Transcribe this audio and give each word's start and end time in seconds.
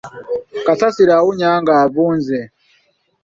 Kasasiro 0.65 1.13
awunya 1.19 1.49
ng'avunze. 1.61 2.39